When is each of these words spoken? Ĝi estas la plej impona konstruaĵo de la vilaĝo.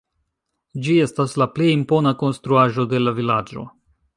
Ĝi 0.87 0.95
estas 1.03 1.35
la 1.41 1.47
plej 1.57 1.69
impona 1.75 2.15
konstruaĵo 2.25 2.87
de 2.95 3.03
la 3.07 3.15
vilaĝo. 3.21 3.69